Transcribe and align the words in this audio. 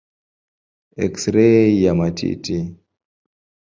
Eksirei 1.03 1.81
ya 1.83 1.93
matiti. 1.97 2.57